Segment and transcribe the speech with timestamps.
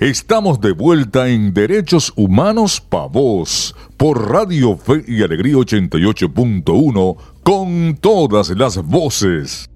[0.00, 7.96] Estamos de vuelta en Derechos Humanos Pa' Vos por Radio Fe y Alegría 88.1 con
[8.00, 9.70] todas las voces.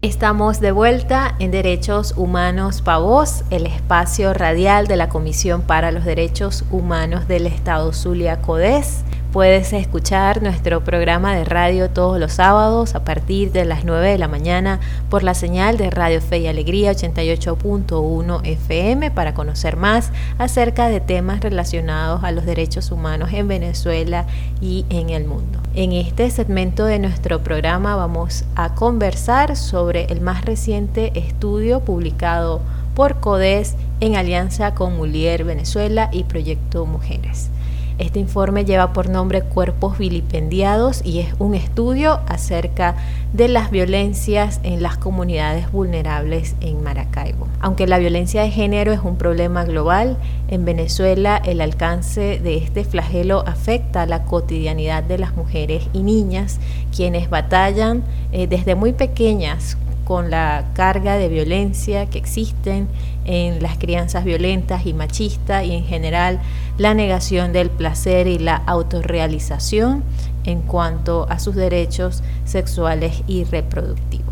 [0.00, 5.92] Estamos de vuelta en Derechos Humanos Pa' Vos, el espacio radial de la Comisión para
[5.92, 9.04] los Derechos Humanos del Estado Zulia Codés.
[9.32, 14.16] Puedes escuchar nuestro programa de radio todos los sábados a partir de las 9 de
[14.16, 14.80] la mañana
[15.10, 21.00] por la señal de Radio Fe y Alegría 88.1 FM para conocer más acerca de
[21.00, 24.24] temas relacionados a los derechos humanos en Venezuela
[24.62, 25.60] y en el mundo.
[25.74, 32.62] En este segmento de nuestro programa vamos a conversar sobre el más reciente estudio publicado
[32.94, 37.50] por CODES en alianza con Mulier Venezuela y Proyecto Mujeres.
[37.98, 42.94] Este informe lleva por nombre Cuerpos Vilipendiados y es un estudio acerca
[43.32, 47.48] de las violencias en las comunidades vulnerables en Maracaibo.
[47.60, 50.16] Aunque la violencia de género es un problema global,
[50.46, 56.04] en Venezuela el alcance de este flagelo afecta a la cotidianidad de las mujeres y
[56.04, 56.60] niñas,
[56.94, 59.76] quienes batallan eh, desde muy pequeñas
[60.08, 62.88] con la carga de violencia que existen
[63.26, 66.40] en las crianzas violentas y machistas y en general
[66.78, 70.02] la negación del placer y la autorrealización
[70.44, 74.27] en cuanto a sus derechos sexuales y reproductivos.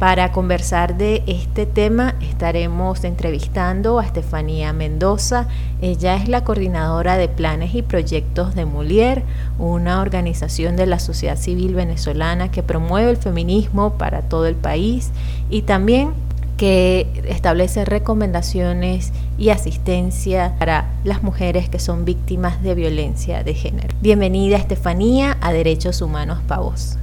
[0.00, 5.46] Para conversar de este tema estaremos entrevistando a Estefanía Mendoza.
[5.82, 9.24] Ella es la coordinadora de planes y proyectos de Mulier,
[9.58, 15.10] una organización de la sociedad civil venezolana que promueve el feminismo para todo el país
[15.50, 16.14] y también
[16.56, 23.94] que establece recomendaciones y asistencia para las mujeres que son víctimas de violencia de género.
[24.00, 26.96] Bienvenida Estefanía a Derechos Humanos Pavos.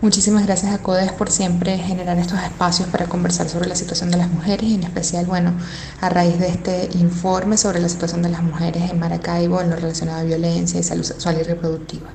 [0.00, 4.18] Muchísimas gracias a CODES por siempre generar estos espacios para conversar sobre la situación de
[4.18, 5.54] las mujeres en especial, bueno,
[6.00, 9.76] a raíz de este informe sobre la situación de las mujeres en Maracaibo en lo
[9.76, 12.10] relacionado a violencia y salud sexual y reproductiva.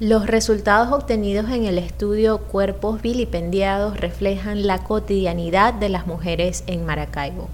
[0.00, 6.84] Los resultados obtenidos en el estudio Cuerpos Vilipendiados reflejan la cotidianidad de las mujeres en
[6.84, 7.48] Maracaibo.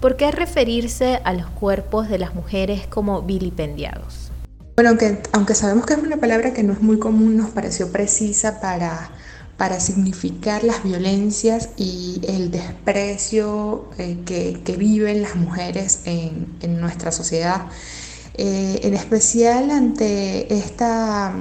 [0.00, 4.32] ¿Por qué referirse a los cuerpos de las mujeres como vilipendiados?
[4.76, 7.90] Bueno, aunque, aunque sabemos que es una palabra que no es muy común, nos pareció
[7.90, 9.10] precisa para
[9.56, 17.10] para significar las violencias y el desprecio eh, que, viven las mujeres en, en nuestra
[17.10, 17.66] sociedad.
[18.38, 21.32] Eh, en especial ante esta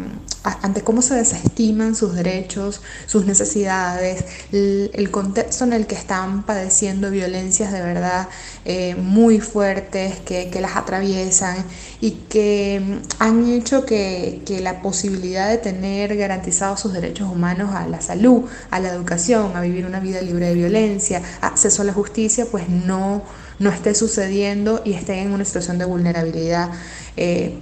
[0.45, 7.09] ante cómo se desestiman sus derechos, sus necesidades, el, contexto en el que están padeciendo
[7.09, 8.27] violencias de verdad
[8.63, 11.57] eh, muy fuertes que, las atraviesan
[11.99, 17.87] y que mm, han hecho que, la posibilidad de tener garantizados sus derechos humanos a
[17.87, 21.93] la salud, a la educación, a vivir una vida libre de violencia, acceso a la
[21.93, 23.23] justicia, pues no,
[23.59, 26.69] no esté sucediendo y estén en una situación de vulnerabilidad
[27.17, 27.57] eh,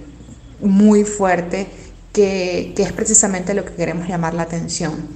[0.60, 1.68] muy fuerte
[2.14, 5.08] que, es precisamente lo que queremos llamar la atención.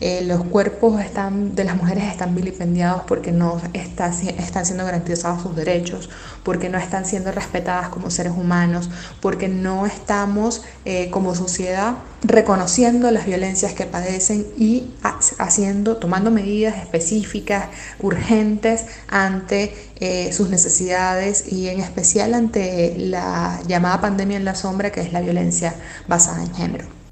[0.00, 5.56] Eh, los cuerpos de las mujeres están vilipendiados porque no está, están siendo garantizados sus
[5.56, 6.10] derechos,
[6.42, 8.90] porque no están siendo respetadas como seres humanos,
[9.20, 14.90] porque no estamos eh, como sociedad reconociendo las violencias que padecen y
[15.38, 17.66] haciendo, tomando medidas específicas,
[18.00, 24.90] urgentes ante eh, sus necesidades y en especial ante la llamada pandemia en la sombra
[24.90, 25.74] que es la violencia
[26.06, 27.05] basada en género.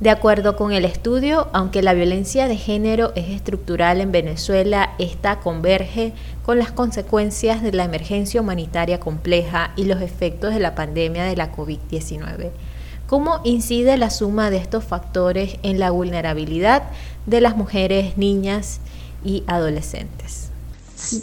[0.00, 5.40] De acuerdo con el estudio, aunque la violencia de género es estructural en Venezuela, esta
[5.40, 6.12] converge
[6.44, 11.34] con las consecuencias de la emergencia humanitaria compleja y los efectos de la pandemia de
[11.34, 12.50] la COVID-19.
[13.08, 16.84] ¿Cómo incide la suma de estos factores en la vulnerabilidad
[17.26, 18.78] de las mujeres, niñas
[19.24, 20.50] y adolescentes?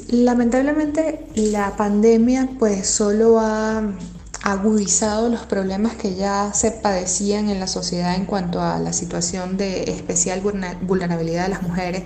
[0.09, 3.83] Lamentablemente la pandemia pues solo ha
[4.45, 9.57] agudizado los problemas que ya se padecían en la sociedad en cuanto a la situación
[9.57, 10.39] de especial
[10.83, 12.03] vulnerabilidad de las mujeres.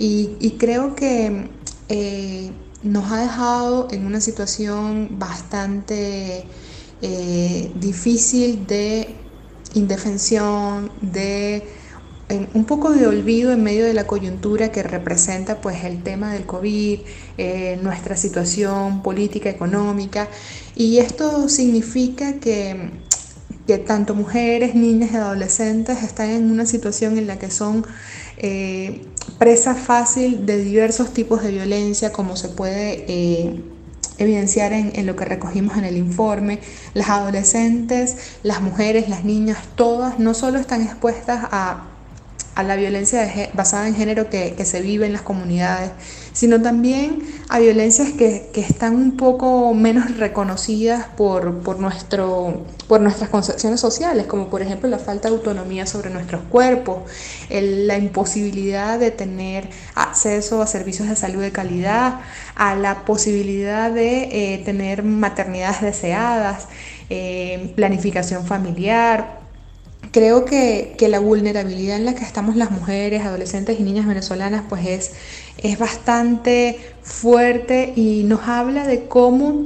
[0.00, 1.48] Y, creo que
[1.88, 2.50] eh,
[2.82, 6.44] nos ha dejado en una situación bastante
[7.02, 9.14] eh, difícil de
[9.74, 11.68] indefensión, de
[12.28, 16.44] un poco de olvido en medio de la coyuntura que representa pues el tema del
[16.44, 17.00] COVID,
[17.38, 20.28] eh, nuestra situación política, económica,
[20.74, 22.90] y esto significa que,
[23.66, 27.86] que, tanto mujeres, niñas y adolescentes están en una situación en la que son
[28.38, 29.02] eh,
[29.38, 33.62] presa fácil de diversos tipos de violencia, como se puede eh,
[34.18, 36.58] evidenciar en, en, lo que recogimos en el informe.
[36.92, 41.92] Las adolescentes, las mujeres, las niñas, todas no solo están expuestas a
[42.56, 45.90] a la violencia basada en género que, se vive en las comunidades,
[46.32, 53.28] sino también a violencias que, están un poco menos reconocidas por, por, nuestro, por nuestras
[53.28, 57.02] concepciones sociales, como por ejemplo la falta de autonomía sobre nuestros cuerpos,
[57.50, 62.20] la imposibilidad de tener acceso a servicios de salud de calidad,
[62.54, 66.68] a la posibilidad de eh, tener maternidades deseadas,
[67.10, 69.45] eh, planificación familiar,
[70.16, 74.86] creo que, la vulnerabilidad en la que estamos las mujeres, adolescentes y niñas venezolanas pues
[74.86, 75.10] es,
[75.58, 79.62] es bastante fuerte y nos habla de cómo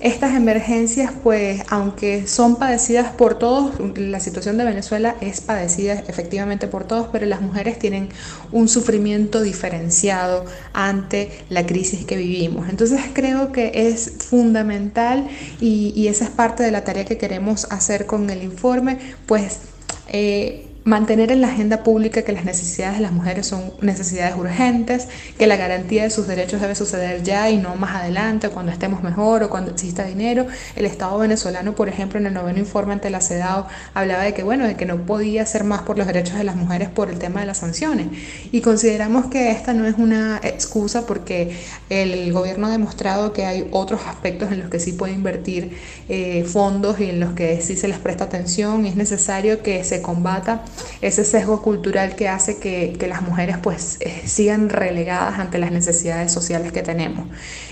[0.00, 6.68] estas emergencias pues aunque son padecidas por todos, la situación de Venezuela es padecida efectivamente
[6.68, 8.10] por todos, pero las mujeres tienen
[8.52, 12.68] un sufrimiento diferenciado ante la crisis que vivimos.
[12.68, 15.28] Entonces creo que es fundamental
[15.62, 19.60] y, y esa es parte de la tarea que queremos hacer con el informe, pues
[20.08, 25.08] eh, mantener en la agenda pública que las necesidades de las mujeres son necesidades urgentes,
[25.38, 29.02] que la garantía de sus derechos debe suceder ya y no más adelante, cuando estemos
[29.02, 30.46] mejor o cuando exista dinero.
[30.76, 33.64] El Estado venezolano, por ejemplo, en el noveno informe ante la CEDAW
[33.94, 36.56] hablaba de que, bueno, de que no podía hacer más por los derechos de las
[36.56, 38.08] mujeres por el tema de las sanciones.
[38.52, 41.56] Y consideramos que esta no es una excusa porque
[41.88, 45.78] el gobierno ha demostrado que hay otros aspectos en los que sí puede invertir
[46.10, 49.82] eh, fondos y en los que sí se les presta atención y es necesario que
[49.84, 50.62] se combata
[51.00, 56.32] ese sesgo cultural que hace que, las mujeres pues eh, sigan relegadas ante las necesidades
[56.32, 57.26] sociales que tenemos.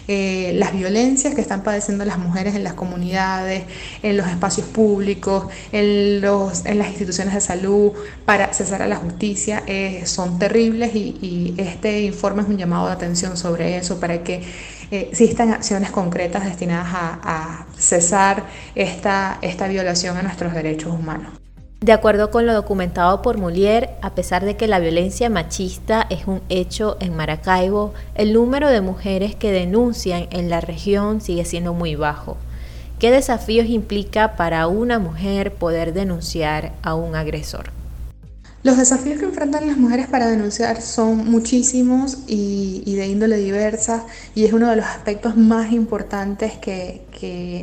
[0.09, 3.65] Eh, las violencias que están padeciendo las mujeres en las comunidades,
[4.03, 7.93] en los espacios públicos, en, los, en las instituciones de salud,
[8.27, 12.93] para accesar a la justicia, eh, son terribles y, este informe es un llamado de
[12.93, 14.43] atención sobre eso, para que
[14.91, 18.45] existan acciones concretas destinadas a, a cesar
[18.75, 21.42] esta, esta violación a nuestros derechos humanos.
[21.83, 26.29] De acuerdo con lo documentado por Mulier, a pesar de que la violencia machista es
[26.29, 31.75] un hecho en Maracaibo, el número de mujeres que denuncian en la región sigue siendo
[31.75, 32.37] muy bajo.
[33.01, 37.73] ¿Qué desafíos implica para una mujer poder denunciar a un agresor?
[38.65, 44.07] Los desafíos que enfrentan las mujeres para denunciar son muchísimos y, de índole diversa
[44.37, 47.03] y es uno de los aspectos más importantes que,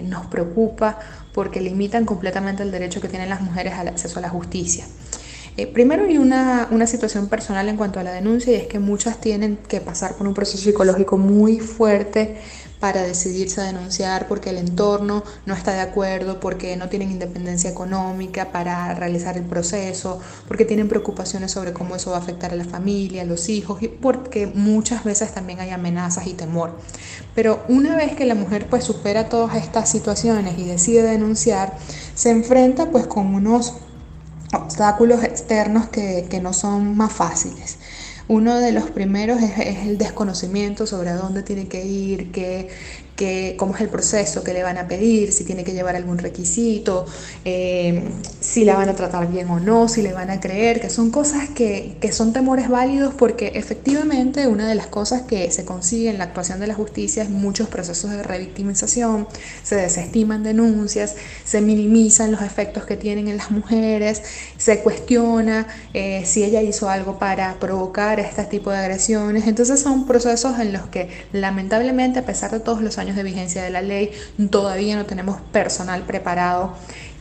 [0.10, 1.00] nos preocupa
[1.34, 4.86] porque limitan completamente el derecho que tienen las mujeres al acceso a la justicia.
[5.58, 8.80] Eh, primero hay una, una, situación personal en cuanto a la denuncia y es que
[8.80, 12.38] muchas tienen que pasar por un proceso psicológico muy fuerte
[12.80, 17.70] para decidirse a denunciar porque el entorno no está de acuerdo, porque no tienen independencia
[17.70, 22.56] económica para realizar el proceso, porque tienen preocupaciones sobre cómo eso va a afectar a
[22.56, 26.80] la familia, a los hijos y porque muchas veces también hay amenazas y temor.
[27.36, 31.78] Pero una vez que la mujer pues supera todas estas situaciones y decide denunciar,
[32.16, 33.74] se enfrenta pues con unos
[34.54, 37.78] obstáculos externos que, que no son más fáciles.
[38.30, 42.70] Uno de los primeros es, el desconocimiento sobre a dónde tiene que ir, qué,
[43.58, 47.06] cómo es el proceso, qué le van a pedir, si tiene que llevar algún requisito,
[47.46, 48.04] eh,
[48.40, 51.12] si la van a tratar bien o no, si le van a creer, que son
[51.12, 56.10] cosas que, que son temores válidos porque efectivamente una de las cosas que se consigue
[56.10, 59.28] en la actuación de la justicia es muchos procesos de revictimización,
[59.64, 64.22] se desestiman denuncias, se minimizan los efectos que tienen en las mujeres,
[64.58, 69.48] se cuestiona eh, si ella hizo algo para provocar este tipo de agresiones.
[69.48, 73.64] Entonces son procesos en los que lamentablemente a pesar de todos los años de vigencia
[73.64, 74.12] de la ley,
[74.50, 76.76] todavía no tenemos personal preparado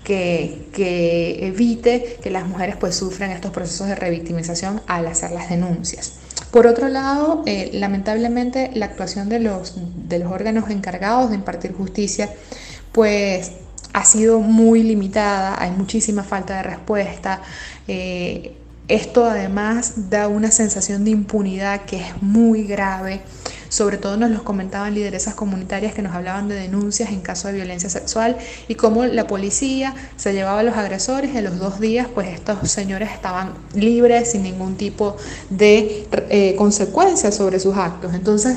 [0.05, 5.51] que, que, evite que las mujeres pues sufran estos procesos de revictimización al hacer las
[5.51, 6.15] denuncias.
[6.51, 9.75] Por otro lado, eh, lamentablemente la actuación de los,
[10.09, 12.31] de los órganos encargados de impartir justicia
[12.93, 13.53] pues
[13.93, 17.43] ha sido muy limitada, hay muchísima falta de respuesta.
[17.87, 18.55] Eh,
[18.89, 23.21] esto además da una sensación de impunidad que es muy grave.
[23.69, 27.55] Sobre todo nos lo comentaban lideresas comunitarias que nos hablaban de denuncias en caso de
[27.55, 31.81] violencia sexual y cómo la policía se llevaba a los agresores y en los dos
[31.81, 35.17] días pues estos señores estaban libres sin ningún tipo
[35.51, 38.15] de eh, consecuencias sobre sus actos.
[38.15, 38.57] Entonces,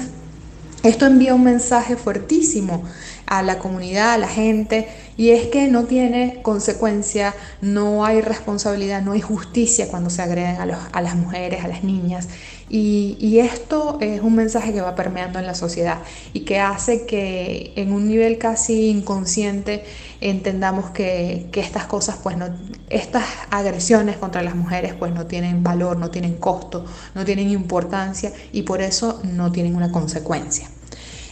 [0.83, 2.83] esto envía un mensaje fuertísimo
[3.27, 9.03] a la comunidad, a la gente, y es que no tiene consecuencia, no hay responsabilidad,
[9.03, 12.27] no hay justicia cuando se agreden a, las mujeres, a las niñas.
[12.73, 15.99] Y, esto es un mensaje que va permeando en la sociedad
[16.31, 19.83] y que hace que en un nivel casi inconsciente
[20.21, 22.45] entendamos que, estas cosas, pues no,
[22.89, 28.31] estas agresiones contra las mujeres, pues no tienen valor, no tienen costo, no tienen importancia
[28.53, 30.69] y por eso no tienen una consecuencia.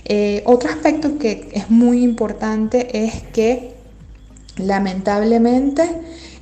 [0.04, 3.76] Eh, otro aspecto que es muy importante es que
[4.58, 5.90] lamentablemente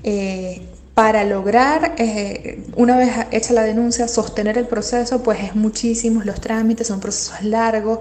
[0.01, 0.66] eh,
[0.97, 6.41] Para lograr, eh, una vez hecha la denuncia, sostener el proceso, pues es muchísimos los
[6.41, 7.99] trámites, son procesos largos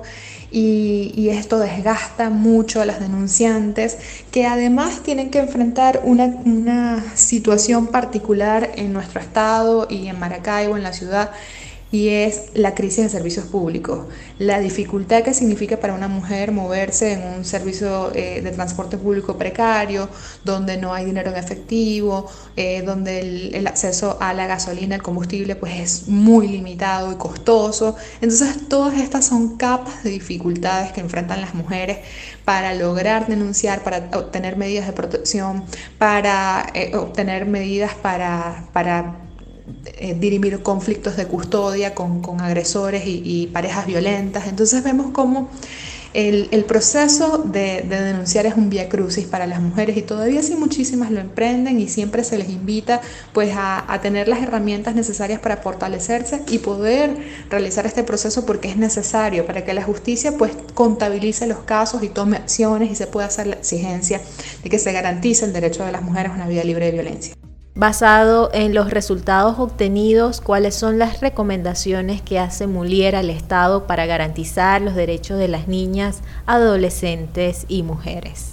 [0.51, 3.99] y, esto desgasta mucho a las denunciantes
[4.31, 10.79] que además tienen que enfrentar una, una situación particular en nuestro estado y en Maracaibo,
[10.79, 11.33] en la ciudad,
[11.93, 14.07] y es la crisis de servicios públicos,
[14.39, 19.39] la dificultad que significa para una mujer moverse en un servicio eh, de transporte público
[19.39, 20.09] precario,
[20.45, 23.21] donde no hay dinero en efectivo, eh, donde
[23.55, 27.97] el, acceso a la gasolina, el combustible, pues es muy limitado y costoso.
[28.21, 31.99] Entonces, todas estas son capas de dificultades que enfrentan las mujeres
[32.45, 35.65] para lograr denunciar, para obtener medidas de protección,
[35.99, 39.26] para eh, obtener medidas para, para
[39.99, 44.47] eh, dirimir conflictos de custodia con, agresores y, parejas violentas.
[44.47, 45.49] Entonces vemos cómo
[46.15, 51.11] el, proceso de, denunciar es un vía crucis para las mujeres y todavía sí muchísimas
[51.11, 53.01] lo emprenden y siempre se les invita
[53.33, 57.17] pues a, tener las herramientas necesarias para fortalecerse y poder
[57.51, 62.09] realizar este proceso porque es necesario para que la justicia pues contabilice los casos y
[62.09, 64.21] tome acciones y se pueda hacer la exigencia
[64.63, 67.46] de que se garantice el derecho de las mujeres a una vida libre de violencia.
[67.77, 74.07] Basado en los resultados obtenidos, ¿cuáles son las recomendaciones que hace Mulier al Estado para
[74.07, 78.53] garantizar los derechos de las niñas, adolescentes y mujeres?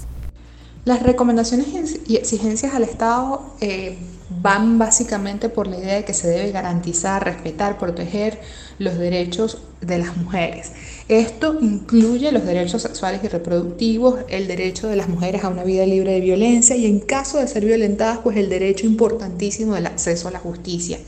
[0.84, 3.96] Las recomendaciones y exigencias al Estado eh,
[4.28, 8.42] van básicamente por la idea de que se debe garantizar, respetar, proteger
[8.78, 10.72] los derechos de las mujeres.
[11.08, 15.84] Esto incluye los derechos sexuales y reproductivos, el derecho de las mujeres a una vida
[15.84, 20.28] libre de violencia y en caso de ser violentadas, pues el derecho importantísimo del acceso
[20.28, 20.98] a la justicia.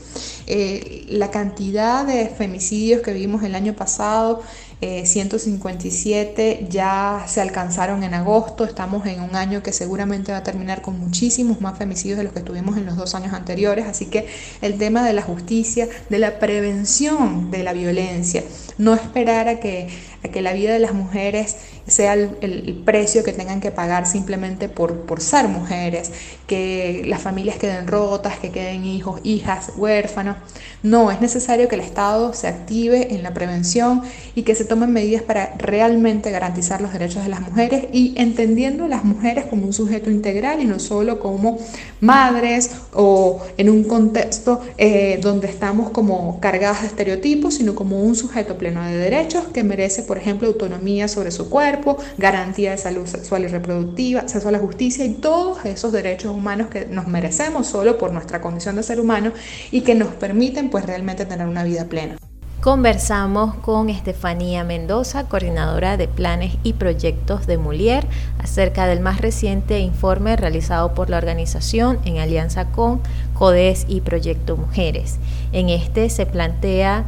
[0.45, 4.43] Eh, la cantidad de femicidios que vimos el año pasado
[4.79, 10.43] 157 eh, ya se alcanzaron en agosto, estamos en un año que seguramente va a
[10.43, 14.05] terminar con muchísimos más femicidios de los que tuvimos en los dos años anteriores, así
[14.05, 14.27] que
[14.61, 18.43] el tema de la justicia, de la prevención de la violencia,
[18.77, 19.87] no esperar a que,
[20.23, 21.57] a que la vida de las mujeres
[21.87, 26.11] sea el, precio que tengan que pagar simplemente por, por ser mujeres,
[26.45, 30.37] que las familias queden rotas, que queden hijos, hijas, huérfanos.
[30.83, 34.03] No, es necesario que el Estado se active en la prevención
[34.35, 38.85] y que se tomen medidas para realmente garantizar los derechos de las mujeres y entendiendo
[38.85, 41.57] a las mujeres como un sujeto integral y no solo como
[41.99, 48.15] madres o en un contexto eh, donde estamos como cargadas de estereotipos, sino como un
[48.15, 53.05] sujeto pleno de derechos que merece, por ejemplo, autonomía sobre su cuerpo, garantía de salud
[53.05, 57.67] sexual y reproductiva, acceso a la justicia y todos esos derechos humanos que nos merecemos
[57.67, 59.31] solo por nuestra condición de ser humano
[59.71, 62.17] y que nos permiten pues realmente tener una vida plena.
[62.59, 68.05] Conversamos con Estefanía Mendoza, coordinadora de planes y proyectos de Mulier,
[68.39, 72.99] acerca del más reciente informe realizado por la organización en alianza con
[73.35, 75.19] CODES y Proyecto Mujeres.
[75.53, 77.05] En este se plantea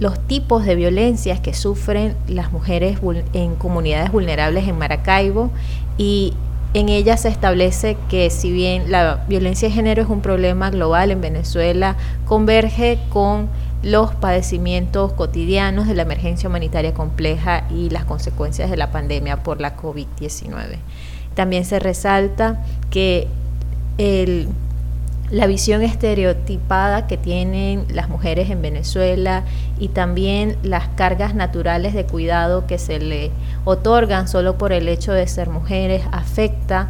[0.00, 2.98] los tipos de violencias que sufren las mujeres
[3.32, 5.50] en comunidades vulnerables en Maracaibo
[5.96, 6.34] y
[6.74, 11.10] en ella se establece que si bien la violencia de género es un problema global
[11.10, 13.48] en Venezuela, converge con
[13.82, 19.60] los padecimientos cotidianos de la emergencia humanitaria compleja y las consecuencias de la pandemia por
[19.60, 20.76] la COVID-19.
[21.34, 23.28] También se resalta que
[25.30, 29.44] la visión estereotipada que tienen las mujeres en Venezuela
[29.78, 33.30] y también las cargas naturales de cuidado que se le
[33.64, 36.88] otorgan solo por el hecho de ser mujeres afecta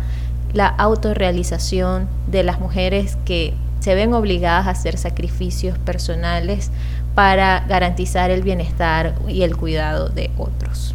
[0.52, 6.70] la autorrealización de las mujeres que se ven obligadas a hacer sacrificios personales
[7.14, 10.94] para garantizar el bienestar y el cuidado de otros.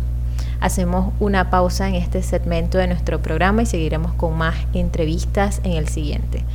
[0.59, 5.73] Hacemos una pausa en este segmento de nuestro programa y seguiremos con más entrevistas en
[5.73, 6.45] el siguiente.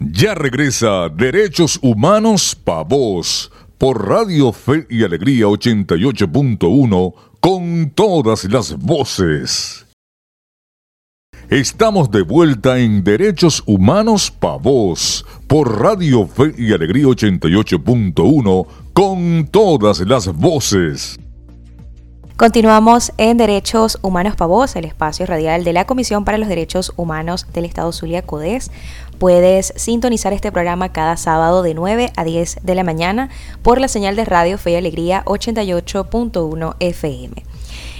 [0.00, 8.78] Ya regresa Derechos Humanos Pa' Voz por Radio Fe y Alegría 88.1 con todas las
[8.78, 9.86] voces.
[11.50, 19.48] Estamos de vuelta en Derechos Humanos Pa' Voz por Radio Fe y Alegría 88.1 con
[19.50, 21.18] todas las voces.
[22.38, 26.92] Continuamos en Derechos Humanos Pa' Voz, el espacio radial de la Comisión para los Derechos
[26.94, 28.70] Humanos del Estado Zulia CODES.
[29.18, 33.30] Puedes sintonizar este programa cada sábado de 9 a 10 de la mañana
[33.62, 37.47] por la señal de Radio Fe y Alegría 88.1 FM.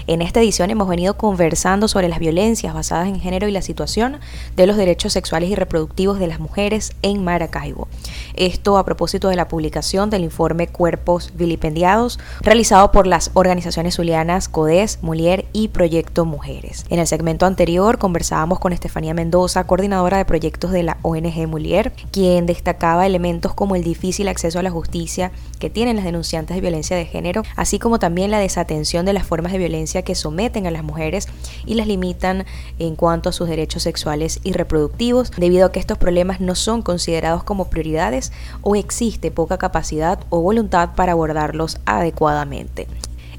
[0.09, 4.21] En esta edición hemos venido conversando sobre las violencias basadas en género y la situación
[4.57, 7.89] de los derechos sexuales y reproductivos de las mujeres en Maracaibo.
[8.35, 14.49] Esto a propósito de la publicación del informe Cuerpos Vilipendiados realizado por las organizaciones zulianas
[14.49, 16.87] CODES, Mulier y Proyecto Mujeres.
[16.89, 21.93] En el segmento anterior conversábamos con Estefanía Mendoza, coordinadora de proyectos de la ONG Mulier,
[22.13, 26.63] quien destacaba elementos como el difícil acceso a la justicia que tienen las denunciantes de
[26.63, 29.59] violencia de género, así como también la desatención de las formas de
[30.03, 31.29] que someten a las mujeres
[31.67, 32.45] y las limitan
[32.79, 36.83] en cuanto a sus derechos sexuales y reproductivos, debido a que estos problemas no son
[36.83, 42.87] considerados como prioridades o existe poca capacidad o voluntad para abordarlos adecuadamente.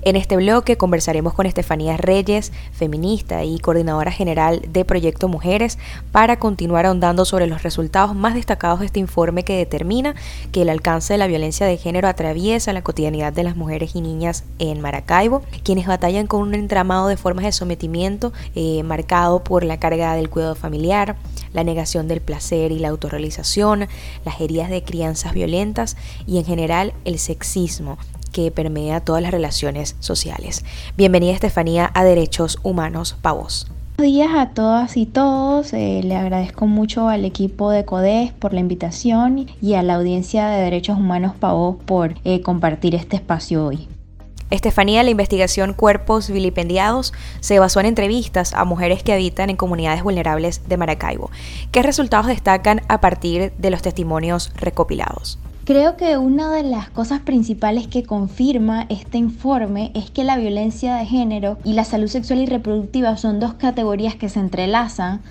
[0.02, 5.78] En este bloque conversaremos con Estefanía Reyes, feminista y coordinadora general de Proyecto Mujeres,
[6.14, 10.16] para continuar ahondando sobre los resultados más destacados de este informe que determina
[10.54, 14.00] que el alcance de la violencia de género atraviesa la cotidianidad de las mujeres y
[14.00, 19.66] niñas en Maracaibo, quienes batallan con un entramado de formas de sometimiento eh, marcado por
[19.66, 21.18] la carga del cuidado familiar,
[21.52, 23.90] la negación del placer y la autorrealización,
[24.24, 27.98] las heridas de crianzas violentas y en general el sexismo
[28.32, 30.66] que permea todas las relaciones sociales.
[30.98, 33.68] Bienvenida Estefanía a Derechos Humanos Pavos.
[33.98, 35.74] Buenos días a todas y todos.
[35.74, 40.48] Eh, le agradezco mucho al equipo de CODES por la invitación y a la audiencia
[40.48, 43.90] de Derechos Humanos Pavos por eh, compartir este espacio hoy.
[44.52, 50.02] Estefanía, la investigación Cuerpos Vilipendiados se basó en entrevistas a mujeres que habitan en comunidades
[50.02, 51.30] vulnerables de Maracaibo.
[51.72, 55.38] ¿Qué resultados destacan a partir de los testimonios recopilados?
[55.70, 60.96] Creo que una de las cosas principales que confirma este informe es que la violencia
[60.96, 65.22] de género y la salud sexual y reproductiva son dos categorías que se entrelazan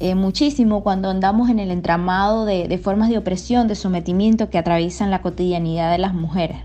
[0.00, 5.12] eh, muchísimo cuando andamos en el entramado de, formas de opresión, de sometimiento que atraviesan
[5.12, 6.56] la cotidianidad de las mujeres.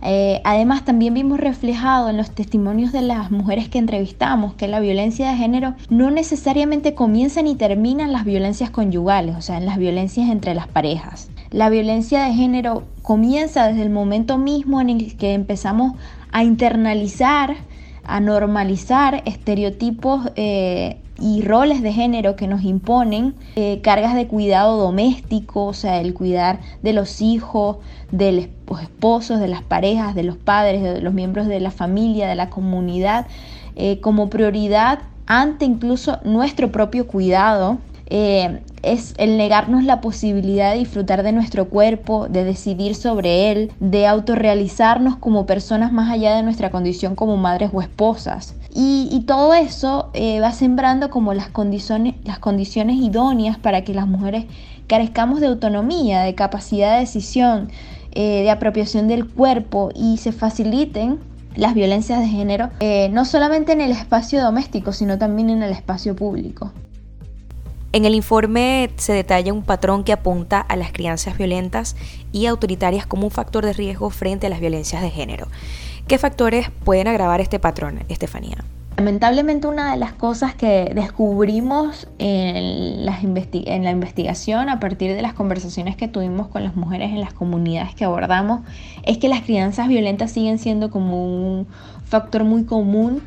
[0.00, 4.80] Eh, además, también vimos reflejado en los testimonios de las mujeres que entrevistamos que la
[4.80, 9.66] violencia de género no necesariamente comienza ni termina en las violencias conyugales, o sea, en
[9.66, 11.28] las violencias entre las parejas.
[11.50, 15.94] La violencia de género comienza desde el momento mismo en el que empezamos
[16.30, 17.56] a internalizar,
[18.04, 24.76] a normalizar estereotipos eh, y roles de género que nos imponen, eh, cargas de cuidado
[24.76, 27.78] doméstico, o sea, el cuidar de los hijos,
[28.12, 32.28] de los esposos, de las parejas, de los padres, de los miembros de la familia,
[32.28, 33.26] de la comunidad,
[33.74, 37.78] eh, como prioridad ante incluso nuestro propio cuidado
[38.10, 43.72] eh, es el negarnos la posibilidad de disfrutar de nuestro cuerpo, de decidir sobre él,
[43.80, 48.54] de autorrealizarnos como personas más allá de nuestra condición como madres o esposas.
[48.74, 54.06] Y, todo eso eh, va sembrando como las condiciones, las condiciones idóneas para que las
[54.06, 54.46] mujeres
[54.86, 57.70] carezcamos de autonomía, de capacidad de decisión,
[58.12, 61.18] eh, de apropiación del cuerpo y se faciliten
[61.56, 62.70] las violencias de género,
[63.10, 66.72] no solamente en el espacio doméstico, sino también en el espacio público.
[67.90, 71.96] En el informe se detalla un patrón que apunta a las crianzas violentas
[72.32, 75.46] y autoritarias como un factor de riesgo frente a las violencias de género.
[76.06, 78.58] ¿Qué factores pueden agravar este patrón, Estefanía?
[78.98, 85.96] Lamentablemente una de las cosas que descubrimos en, la investigación a partir de las conversaciones
[85.96, 88.60] que tuvimos con las mujeres en las comunidades que abordamos
[89.04, 91.66] es que las crianzas violentas siguen siendo como un
[92.04, 93.22] factor muy común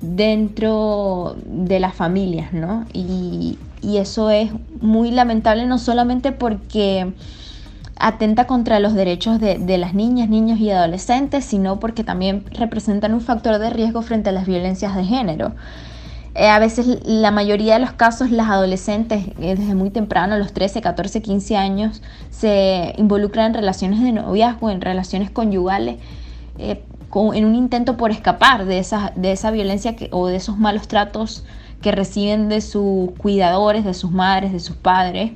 [0.00, 2.84] dentro de las familias, ¿no?
[2.92, 7.12] Y, eso es muy lamentable no solamente porque
[7.96, 13.20] atenta contra los derechos de, las niñas, niños y adolescentes, sino porque también representan un
[13.20, 15.52] factor de riesgo frente a las violencias de género.
[16.34, 20.38] Eh, a veces la mayoría de los casos las adolescentes eh, desde muy temprano, a
[20.38, 25.98] los 13, 14, 15 años, se involucran en relaciones de noviazgo, en relaciones conyugales,
[26.58, 26.82] eh,
[27.34, 31.44] en un intento por escapar de esa, de esa violencia o de esos malos tratos
[31.82, 35.32] que reciben de sus cuidadores, de sus madres, de sus padres.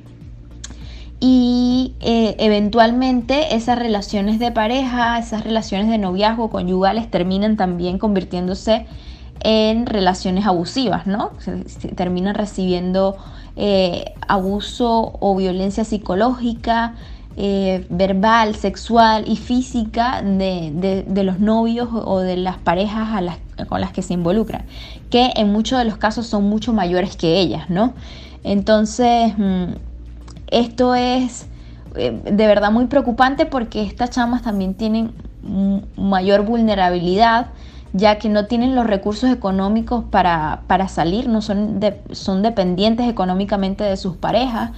[1.19, 8.85] Y eh, eventualmente esas relaciones de pareja, esas relaciones de noviazgo conyugales terminan también convirtiéndose
[9.41, 11.31] en relaciones abusivas, ¿no?
[11.39, 11.53] Se,
[11.89, 13.17] terminan recibiendo
[13.55, 16.95] eh, abuso o violencia psicológica,
[17.39, 23.07] eh, verbal, sexual y física de, los novios o de las parejas
[23.69, 24.65] con las que se involucran,
[25.11, 27.93] que en muchos de los casos son mucho mayores que ellas, ¿no?
[28.43, 29.65] Entonces, mm,
[30.47, 31.47] esto es
[31.95, 35.11] eh, de verdad muy preocupante porque estas chamas también tienen
[35.95, 37.47] mayor vulnerabilidad
[37.93, 41.79] ya que no tienen los recursos económicos para, salir, no son,
[42.11, 44.71] son dependientes económicamente de sus parejas,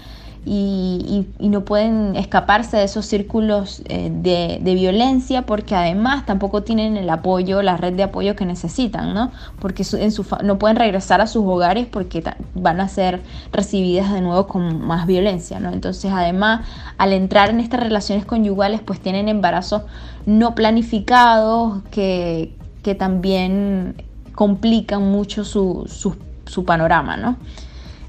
[0.46, 7.10] y, no pueden escaparse de esos círculos eh, de, violencia porque además tampoco tienen el
[7.10, 9.32] apoyo, la red de apoyo que necesitan, ¿no?
[9.60, 12.24] Porque en su, no pueden regresar a sus hogares porque
[12.56, 13.22] van a ser
[13.52, 15.72] recibidas de nuevo con más violencia, ¿no?
[15.72, 16.66] Entonces además
[16.98, 19.84] al entrar en estas relaciones conyugales pues tienen embarazos
[20.26, 27.38] no planificados que, que también complican mucho su, su, su panorama, ¿no?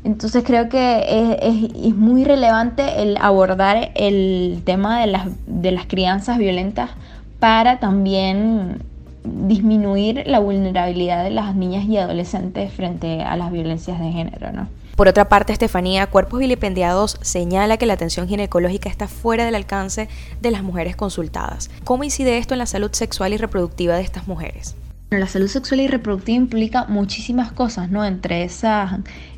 [0.02, 6.38] Entonces creo que es, muy relevante el abordar el tema de las, de las crianzas
[6.38, 6.90] violentas
[7.38, 8.82] para también
[9.24, 14.68] disminuir la vulnerabilidad de las niñas y adolescentes frente a las violencias de género, ¿no?
[14.96, 20.08] Por otra parte, Estefanía, Cuerpos Vilipendiados señala que la atención ginecológica está fuera del alcance
[20.42, 21.70] de las mujeres consultadas.
[21.84, 24.76] ¿Cómo incide esto en la salud sexual y reproductiva de estas mujeres?
[25.10, 28.04] La salud sexual y reproductiva implica muchísimas cosas, ¿no?
[28.04, 28.92] Entre esas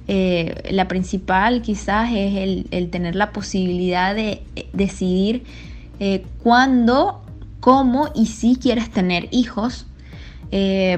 [0.09, 5.45] eh, la principal quizás es el, tener la posibilidad de eh, decidir
[6.01, 7.23] eh, cuándo,
[7.61, 9.87] cómo y si quieres tener hijos.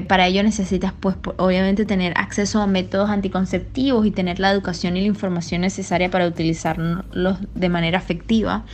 [0.07, 5.01] para ello necesitas pues obviamente tener acceso a métodos anticonceptivos y tener la educación y
[5.01, 8.65] la información necesaria para utilizarlos de manera efectiva.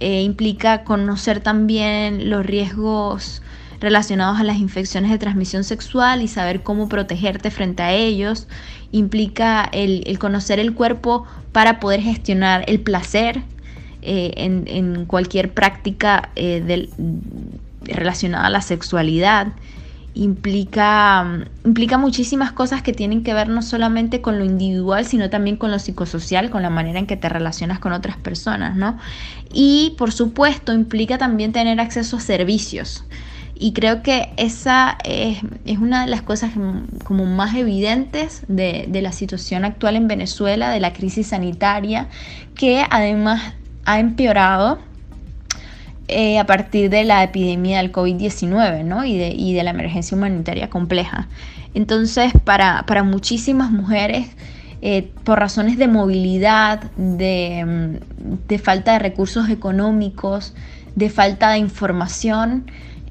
[0.00, 3.42] implica conocer también los riesgos
[3.80, 8.48] relacionados a las infecciones de transmisión sexual y saber cómo protegerte frente a ellos.
[8.92, 13.42] Implica el, conocer el cuerpo para poder gestionar el placer
[14.02, 16.88] eh, en, cualquier práctica eh,
[17.82, 19.48] relacionada a la sexualidad.
[20.14, 25.58] Implica, implica muchísimas cosas que tienen que ver no solamente con lo individual, sino también
[25.58, 28.96] con lo psicosocial, con la manera en que te relacionas con otras personas, ¿no?
[29.52, 33.04] Y por supuesto implica también tener acceso a servicios.
[33.58, 35.38] Y creo que esa es,
[35.80, 36.52] una de las cosas
[37.04, 42.08] como más evidentes de, la situación actual en Venezuela, de la crisis sanitaria,
[42.54, 43.54] que además
[43.86, 44.78] ha empeorado
[46.08, 49.06] eh, a partir de la epidemia del COVID-19 ¿no?
[49.06, 51.28] y, de, la emergencia humanitaria compleja.
[51.72, 54.28] Entonces, para, muchísimas mujeres,
[54.82, 58.00] eh, por razones de movilidad, de,
[58.48, 60.52] de falta de recursos económicos,
[60.94, 62.66] de falta de información,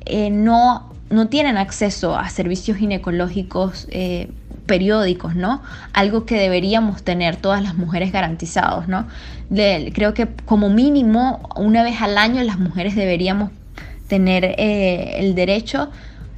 [0.06, 4.30] eh, no, no tienen acceso a servicios ginecológicos eh,
[4.66, 5.62] periódicos, ¿no?
[5.94, 9.08] Algo que deberíamos tener todas las mujeres garantizados, ¿no?
[9.48, 13.52] creo que como mínimo una vez al año las mujeres deberíamos
[14.08, 15.90] tener eh, el derecho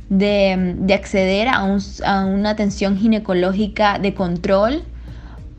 [0.09, 1.65] de, acceder a,
[2.05, 4.83] a, una atención ginecológica de control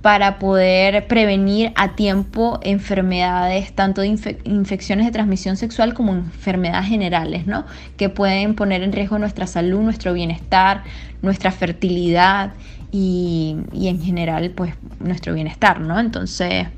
[0.09, 4.07] para poder prevenir a tiempo enfermedades, tanto de
[4.45, 7.67] infecciones de transmisión sexual como enfermedades generales, ¿no?
[7.99, 10.83] Que pueden poner en riesgo nuestra salud, nuestro bienestar,
[11.21, 12.55] nuestra fertilidad
[12.91, 16.01] y, en general, pues, nuestro bienestar, ¿no?
[16.01, 16.69] Entonces,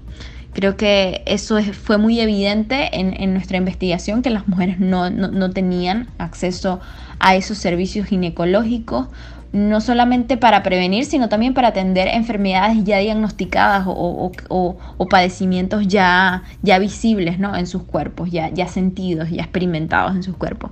[0.52, 6.08] creo que eso fue muy evidente en, nuestra investigación, que las mujeres no, no tenían
[6.18, 9.08] acceso a esos servicios ginecológicos
[9.52, 16.78] no solamente para prevenir, sino también para atender enfermedades ya diagnosticadas o, padecimientos ya, ya
[16.78, 17.56] visibles ¿no?
[17.56, 20.70] en sus cuerpos, ya, ya sentidos, ya experimentados en sus cuerpos.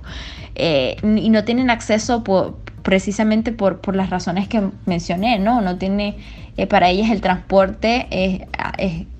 [0.55, 2.23] Eh, y no tienen acceso
[2.81, 5.59] precisamente por, las razones que mencioné, ¿no?
[5.61, 6.17] No tiene,
[6.55, 8.41] eh, para ellas el transporte es,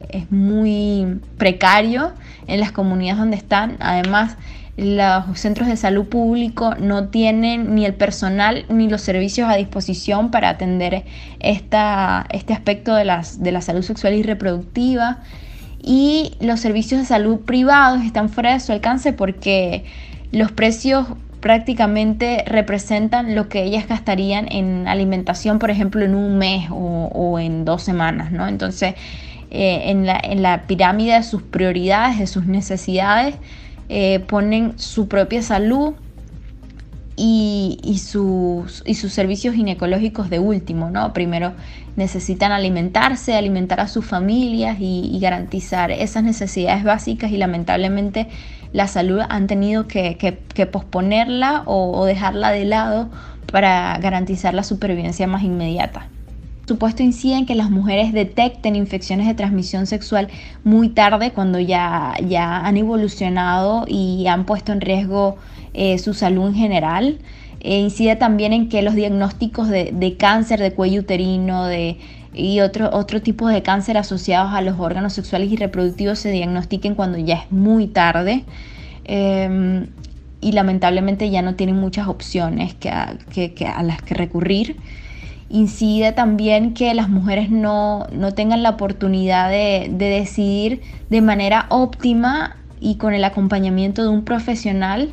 [0.09, 2.13] es muy precario
[2.47, 3.75] en las comunidades donde están.
[3.79, 4.37] Además,
[4.79, 10.31] los centros de salud público no tienen ni el personal ni los servicios a disposición
[10.31, 11.03] para atender
[11.39, 15.19] esta, este aspecto de, las, de la salud sexual y reproductiva.
[15.81, 19.83] Y los servicios de salud privados están fuera de su alcance porque
[20.31, 21.07] los precios
[21.41, 27.65] prácticamente representan lo que ellas gastarían en alimentación, por ejemplo, en un mes o, en
[27.65, 28.47] dos semanas, ¿no?
[28.47, 28.95] Entonces,
[29.51, 33.35] eh, en, la, en la pirámide de sus prioridades, de sus necesidades,
[33.89, 35.95] eh, ponen su propia salud
[37.21, 41.12] y, sus, y, sus, servicios ginecológicos de último, ¿no?
[41.12, 41.52] Primero
[41.97, 48.28] necesitan alimentarse, alimentar a sus familias y, garantizar esas necesidades básicas y lamentablemente
[48.71, 50.38] la salud han tenido que,
[50.71, 53.10] posponerla o dejarla de lado
[53.52, 56.08] para garantizar la supervivencia más inmediata
[56.69, 60.27] supuesto inciden que las mujeres detecten infecciones de transmisión sexual
[60.63, 65.38] muy tarde cuando ya, ya han evolucionado y han puesto en riesgo
[65.73, 67.17] eh, su salud en general.
[67.60, 71.97] E incide también en que los diagnósticos de, cáncer de cuello uterino de,
[72.36, 76.93] y otro, otro tipo de cáncer asociados a los órganos sexuales y reproductivos se diagnostiquen
[76.93, 78.43] cuando ya es muy tarde.
[79.05, 79.88] Em,
[80.39, 84.77] y lamentablemente ya no tienen muchas opciones que a las que recurrir
[85.49, 92.95] incide también que las mujeres no, tengan la oportunidad de, decidir de manera óptima y
[92.95, 95.12] con el acompañamiento de un profesional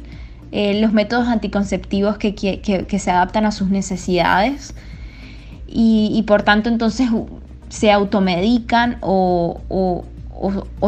[0.52, 4.74] eh, los métodos anticonceptivos que, se adaptan a sus necesidades
[5.66, 7.08] y, por tanto entonces
[7.68, 10.04] se automedican o,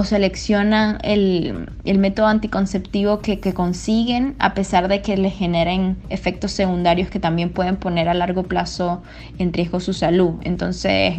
[0.04, 7.18] seleccionan el, método anticonceptivo que, consiguen a pesar de que les generen efectos secundarios que
[7.18, 9.02] también pueden poner a largo plazo
[9.38, 10.34] en riesgo su salud.
[10.42, 11.14] Entonces,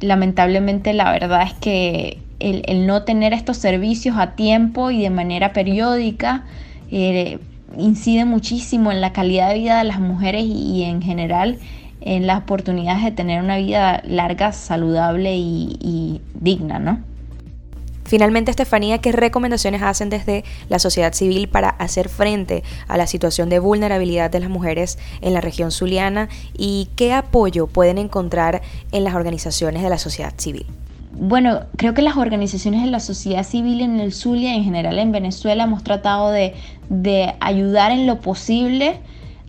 [0.00, 5.52] lamentablemente la verdad es que el, no tener estos servicios a tiempo y de manera
[5.52, 6.44] periódica
[6.90, 7.38] eh,
[7.76, 11.58] incide muchísimo en la calidad de vida de las mujeres y, en general
[12.00, 17.09] en las oportunidades de tener una vida larga, saludable y, y digna, ¿no?
[18.10, 23.48] Finalmente, Estefanía, ¿qué recomendaciones hacen desde la sociedad civil para hacer frente a la situación
[23.48, 29.04] de vulnerabilidad de las mujeres en la región zuliana y qué apoyo pueden encontrar en
[29.04, 30.66] las organizaciones de la sociedad civil?
[31.12, 35.12] Bueno, creo que las organizaciones de la sociedad civil en el Zulia, en general en
[35.12, 36.54] Venezuela, hemos tratado de,
[37.38, 38.98] ayudar en lo posible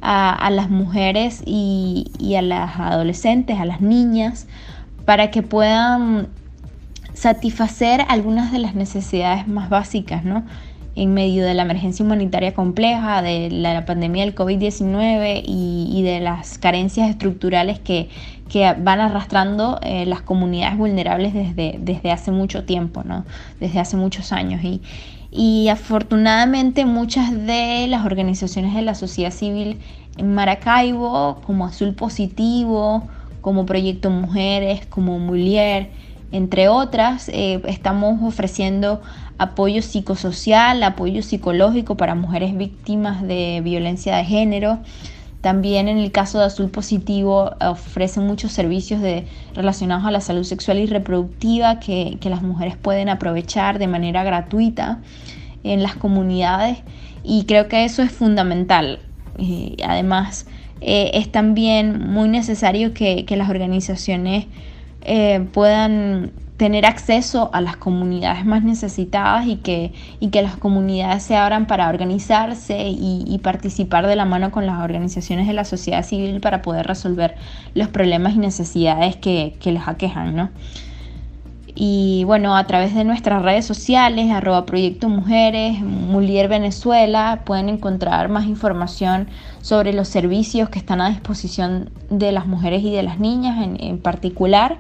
[0.02, 4.46] a, las mujeres y a las adolescentes, a las niñas,
[5.06, 6.28] para que puedan
[7.22, 10.44] satisfacer algunas de las necesidades más básicas, ¿no?
[10.96, 16.58] En medio de la emergencia humanitaria compleja, de la pandemia del COVID-19 y, de las
[16.58, 18.10] carencias estructurales que,
[18.80, 23.24] van arrastrando eh, las comunidades vulnerables desde, desde hace mucho tiempo, ¿no?
[23.60, 24.64] Desde hace muchos años.
[24.64, 24.82] Y,
[25.30, 29.80] y afortunadamente muchas de las organizaciones de la sociedad civil
[30.18, 33.04] en Maracaibo, como Azul Positivo,
[33.42, 35.92] como Proyecto Mujeres, como Mulier,
[36.32, 39.02] entre otras, eh, estamos ofreciendo
[39.38, 44.80] apoyo psicosocial, apoyo psicológico para mujeres víctimas de violencia de género.
[45.42, 50.44] También en el caso de Azul Positivo ofrecen muchos servicios de, relacionados a la salud
[50.44, 55.00] sexual y reproductiva que, las mujeres pueden aprovechar de manera gratuita
[55.64, 56.78] en las comunidades
[57.24, 59.00] y creo que eso es fundamental.
[59.84, 60.46] además,
[60.80, 64.46] eh, es también muy necesario que, que las organizaciones
[65.02, 71.24] eh, puedan tener acceso a las comunidades más necesitadas y que, y que las comunidades
[71.24, 76.04] se abran para organizarse y, participar de la mano con las organizaciones de la sociedad
[76.04, 77.34] civil para poder resolver
[77.74, 80.52] los problemas y necesidades que, que les aquejan, ¿no?
[81.74, 88.30] Y bueno, a través de nuestras redes sociales, arroba Proyecto Mujeres, Mulier Venezuela, pueden encontrar
[88.30, 89.30] más información
[89.62, 93.98] sobre los servicios que están a disposición de las mujeres y de las niñas en,
[94.00, 94.78] particular,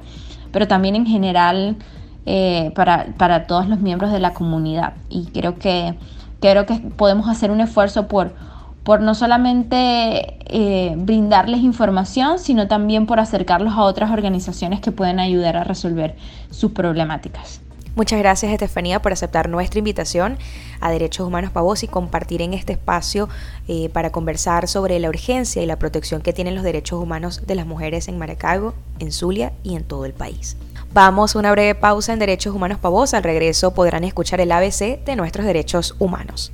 [0.51, 1.77] pero también en general
[2.25, 4.93] eh, para, para, todos los miembros de la comunidad.
[5.10, 5.95] Y creo que,
[6.41, 8.34] creo que podemos hacer un esfuerzo por
[8.83, 15.19] por no solamente eh, brindarles información, sino también por acercarlos a otras organizaciones que pueden
[15.19, 16.15] ayudar a resolver
[16.49, 17.61] sus problemáticas.
[17.93, 20.37] Muchas gracias Estefanía por aceptar nuestra invitación
[20.79, 23.27] a Derechos Humanos para Vos y compartir en este espacio
[23.67, 27.55] eh, para conversar sobre la urgencia y la protección que tienen los derechos humanos de
[27.55, 30.55] las mujeres en Maracaibo, en Zulia y en todo el país.
[30.93, 33.13] Vamos a una breve pausa en Derechos Humanos para Vos.
[33.13, 36.53] Al regreso podrán escuchar el ABC de nuestros derechos humanos.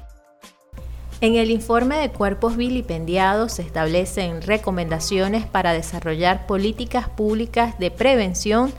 [1.21, 8.73] En el informe de cuerpos vilipendiados se establecen recomendaciones para desarrollar políticas públicas de prevención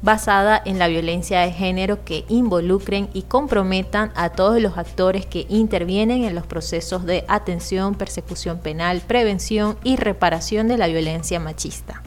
[0.00, 5.44] basada en la violencia de género que involucren y comprometan a todos los actores que
[5.50, 12.02] intervienen en los procesos de atención, persecución penal, prevención y reparación de la violencia machista.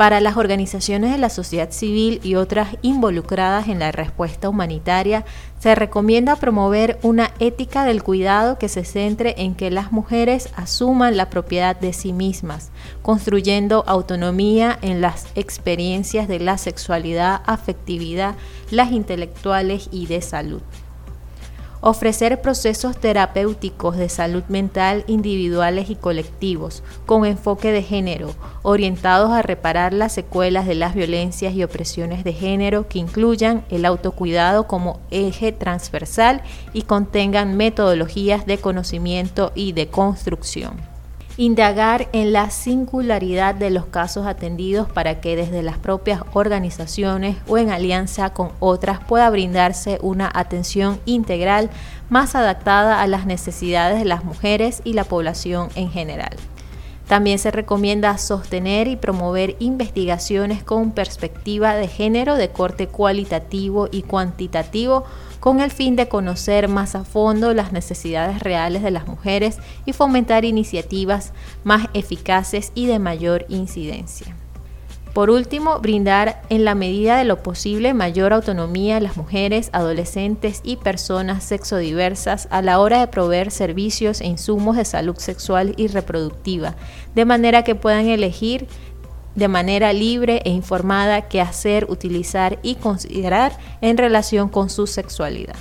[0.00, 5.26] Para las organizaciones de la sociedad civil y otras involucradas en la respuesta humanitaria,
[5.58, 11.18] se recomienda promover una ética del cuidado que se centre en que las mujeres asuman
[11.18, 12.70] la propiedad de sí mismas,
[13.02, 18.36] construyendo autonomía en las experiencias de la sexualidad, afectividad,
[18.70, 20.62] las intelectuales y de salud
[21.80, 29.42] ofrecer procesos terapéuticos de salud mental individuales y colectivos con enfoque de género, orientados a
[29.42, 35.00] reparar las secuelas de las violencias y opresiones de género que incluyan el autocuidado como
[35.10, 40.89] eje transversal y contengan metodologías de conocimiento y de construcción
[41.40, 47.56] indagar en la singularidad de los casos atendidos para que desde las propias organizaciones o
[47.56, 51.70] en alianza con otras pueda brindarse una atención integral
[52.10, 56.36] más adaptada a las necesidades de las mujeres y la población en general.
[57.08, 64.02] También se recomienda sostener y promover investigaciones con perspectiva de género de corte cualitativo y
[64.02, 65.06] cuantitativo
[65.40, 69.92] con el fin de conocer más a fondo las necesidades reales de las mujeres y
[69.92, 71.32] fomentar iniciativas
[71.64, 74.36] más eficaces y de mayor incidencia.
[75.12, 80.60] Por último, brindar en la medida de lo posible mayor autonomía a las mujeres, adolescentes
[80.62, 85.88] y personas sexodiversas a la hora de proveer servicios e insumos de salud sexual y
[85.88, 86.76] reproductiva,
[87.16, 88.68] de manera que puedan elegir
[89.34, 95.56] de manera libre e informada qué hacer, utilizar y considerar en relación con su sexualidad.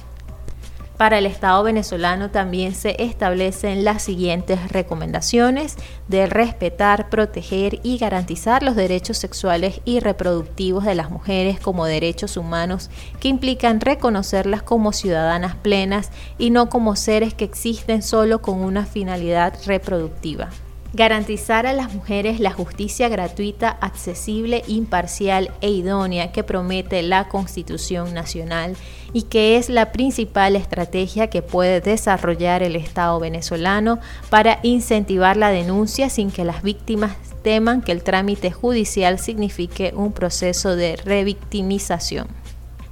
[0.99, 5.77] Para el Estado venezolano también se establecen las siguientes recomendaciones
[6.09, 12.35] de respetar, proteger y garantizar los derechos sexuales y reproductivos de las mujeres como derechos
[12.35, 12.89] humanos
[13.21, 18.85] que implican reconocerlas como ciudadanas plenas y no como seres que existen solo con una
[18.85, 20.49] finalidad reproductiva.
[20.91, 28.15] Garantizar a las mujeres la justicia gratuita, accesible, imparcial e idónea que promete la Constitución
[28.15, 28.75] Nacional
[29.13, 33.99] y que es la principal estrategia que puede desarrollar el Estado venezolano
[34.31, 40.11] para incentivar la denuncia sin que las víctimas teman que el trámite judicial signifique un
[40.11, 42.27] proceso de revictimización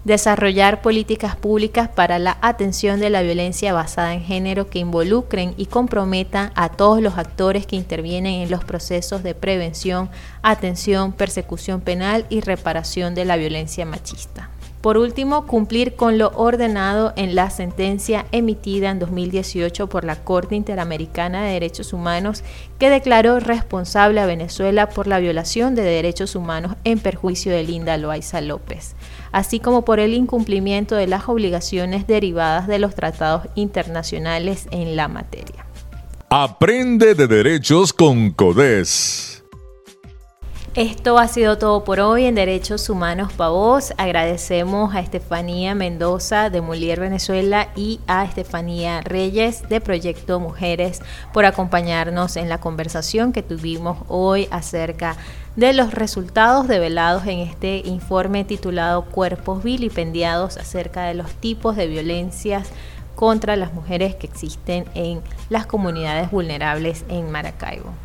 [0.04, 5.66] desarrollar políticas públicas para la atención de la violencia basada en género que involucren y
[5.66, 10.10] comprometan a todos los actores que intervienen en los procesos de prevención,
[10.42, 14.50] atención, persecución penal y reparación de la violencia machista.
[14.88, 20.56] Por último, cumplir con lo ordenado en la sentencia emitida en 2018 por la Corte
[20.56, 22.42] Interamericana de Derechos Humanos
[22.80, 27.98] que declaró responsable a Venezuela por la violación de derechos humanos en perjuicio de Linda
[27.98, 28.96] Loaiza López,
[29.34, 35.10] así como por el incumplimiento de las obligaciones derivadas de los tratados internacionales en la
[35.10, 35.66] materia.
[36.30, 39.37] Aprende de derechos con CODES.
[40.78, 43.96] Esto ha sido todo por hoy en Derechos Humanos Pavos.
[43.98, 51.02] Agradecemos a Estefanía Mendoza de Mulier Venezuela y a Estefanía Reyes de Proyecto Mujeres
[51.34, 55.16] por acompañarnos en la conversación que tuvimos hoy acerca
[55.56, 61.88] de los resultados develados en este informe titulado Cuerpos vilipendiados acerca de los tipos de
[61.88, 62.70] violencias
[63.16, 67.96] contra las mujeres que existen en las comunidades vulnerables en Maracaibo.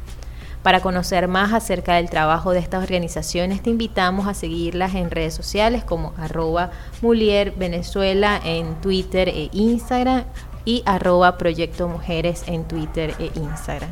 [0.62, 5.34] Para conocer más acerca del trabajo de estas organizaciones, te invitamos a seguirlas en redes
[5.34, 6.70] sociales como arroba
[7.00, 10.24] Mulier Venezuela en Twitter e Instagram
[10.64, 13.90] y arroba Proyecto Mujeres en Twitter e Instagram.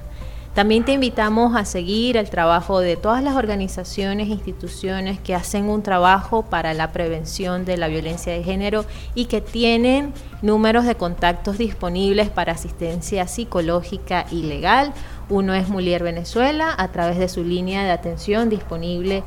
[0.54, 5.68] También te invitamos a seguir el trabajo de todas las organizaciones e instituciones que hacen
[5.68, 8.84] un trabajo para la prevención de la violencia de género
[9.14, 14.92] y que tienen números de contactos disponibles para asistencia psicológica y legal.
[15.28, 19.22] Uno es Mulier Venezuela a través de su línea de atención disponible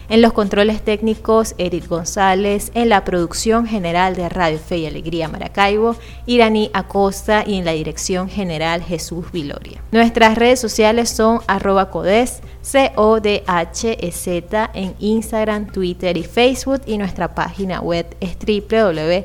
[0.09, 2.71] En los controles técnicos, Eric González.
[2.75, 5.95] En la producción general de Radio Fe y Alegría Maracaibo,
[6.27, 7.45] Iraní Acosta.
[7.47, 9.83] Y en la dirección general, Jesús Viloria.
[9.93, 16.83] Nuestras redes sociales son arroba codes, C-O-D-H-E-Z en Instagram, Twitter y Facebook.
[16.87, 19.25] Y nuestra página web es www.codes.org.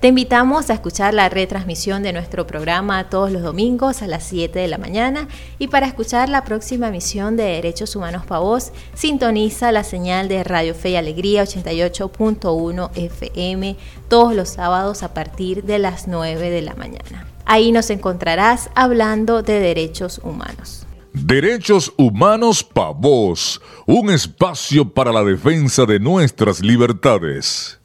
[0.00, 4.58] Te invitamos a escuchar la retransmisión de nuestro programa todos los domingos a las 7
[4.58, 5.28] de la mañana.
[5.58, 10.42] Y para escuchar la próxima emisión de Derechos Humanos para Vos, sintoniza la señal de
[10.42, 13.76] Radio Fe y Alegría 88.1 FM
[14.08, 17.26] todos los sábados a partir de las 9 de la mañana.
[17.44, 20.86] Ahí nos encontrarás hablando de derechos humanos.
[21.12, 27.79] Derechos Humanos Pa' Vos, un espacio para la defensa de nuestras libertades.